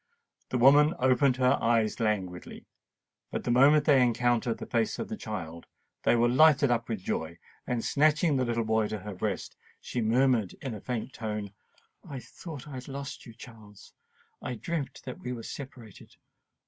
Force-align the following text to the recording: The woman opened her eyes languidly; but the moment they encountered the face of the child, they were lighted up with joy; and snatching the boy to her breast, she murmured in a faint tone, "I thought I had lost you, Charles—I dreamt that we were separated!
The 0.49 0.57
woman 0.57 0.95
opened 0.97 1.35
her 1.37 1.59
eyes 1.61 1.99
languidly; 1.99 2.65
but 3.29 3.43
the 3.43 3.51
moment 3.51 3.85
they 3.85 4.01
encountered 4.01 4.57
the 4.57 4.65
face 4.65 4.97
of 4.97 5.09
the 5.09 5.15
child, 5.15 5.67
they 6.01 6.15
were 6.15 6.27
lighted 6.27 6.71
up 6.71 6.89
with 6.89 7.03
joy; 7.03 7.37
and 7.67 7.85
snatching 7.85 8.35
the 8.35 8.45
boy 8.63 8.87
to 8.87 8.97
her 8.97 9.13
breast, 9.13 9.55
she 9.79 10.01
murmured 10.01 10.55
in 10.59 10.73
a 10.73 10.81
faint 10.81 11.13
tone, 11.13 11.51
"I 12.03 12.17
thought 12.19 12.67
I 12.67 12.71
had 12.71 12.87
lost 12.87 13.27
you, 13.27 13.35
Charles—I 13.35 14.55
dreamt 14.55 15.03
that 15.05 15.19
we 15.19 15.33
were 15.33 15.43
separated! 15.43 16.15